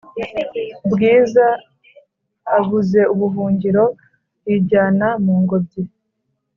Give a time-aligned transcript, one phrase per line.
[0.91, 1.45] bwiza
[2.57, 3.83] abuze ubuhungiro
[4.47, 5.81] yijyana mungobyi